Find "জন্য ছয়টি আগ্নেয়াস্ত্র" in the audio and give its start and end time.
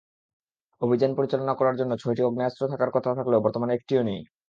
1.79-2.63